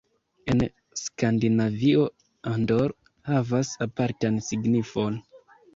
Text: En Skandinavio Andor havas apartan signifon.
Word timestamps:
En 0.53 0.63
Skandinavio 1.01 2.07
Andor 2.55 2.97
havas 3.31 3.77
apartan 3.89 4.45
signifon. 4.51 5.25